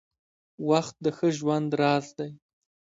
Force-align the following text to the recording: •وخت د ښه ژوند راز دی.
•وخت 0.69 0.95
د 1.05 1.07
ښه 1.17 1.27
ژوند 1.37 1.69
راز 1.79 2.07
دی. 2.17 2.31